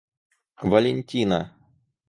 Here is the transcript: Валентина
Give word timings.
Валентина 0.71 1.39